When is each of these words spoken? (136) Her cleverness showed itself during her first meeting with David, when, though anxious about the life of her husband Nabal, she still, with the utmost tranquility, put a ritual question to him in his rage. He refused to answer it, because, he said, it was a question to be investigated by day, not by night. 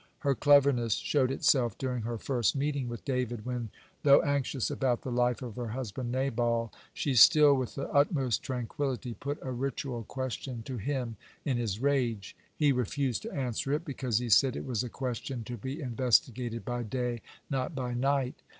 (136) 0.23 0.23
Her 0.23 0.33
cleverness 0.35 0.93
showed 0.95 1.29
itself 1.29 1.77
during 1.77 2.01
her 2.01 2.17
first 2.17 2.55
meeting 2.55 2.89
with 2.89 3.05
David, 3.05 3.45
when, 3.45 3.69
though 4.01 4.23
anxious 4.23 4.71
about 4.71 5.03
the 5.03 5.11
life 5.11 5.43
of 5.43 5.57
her 5.57 5.67
husband 5.67 6.11
Nabal, 6.11 6.73
she 6.91 7.13
still, 7.13 7.53
with 7.55 7.75
the 7.75 7.87
utmost 7.93 8.41
tranquility, 8.41 9.13
put 9.13 9.37
a 9.43 9.51
ritual 9.51 10.03
question 10.03 10.63
to 10.63 10.77
him 10.77 11.17
in 11.45 11.57
his 11.57 11.79
rage. 11.79 12.35
He 12.57 12.71
refused 12.71 13.21
to 13.21 13.31
answer 13.31 13.71
it, 13.73 13.85
because, 13.85 14.17
he 14.17 14.29
said, 14.29 14.55
it 14.55 14.65
was 14.65 14.83
a 14.83 14.89
question 14.89 15.43
to 15.43 15.55
be 15.55 15.79
investigated 15.79 16.65
by 16.65 16.81
day, 16.81 17.21
not 17.51 17.75
by 17.75 17.93
night. 17.93 18.41